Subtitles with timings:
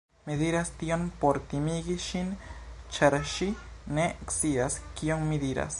[0.27, 2.33] Mi diras tion por timigi ŝin,
[2.97, 3.51] ĉar ŝi
[3.99, 5.69] ne scias kion mi diras.